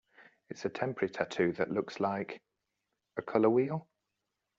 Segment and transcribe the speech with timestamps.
[0.49, 2.41] It's a temporary tattoo that looks like...
[3.17, 3.87] a color wheel?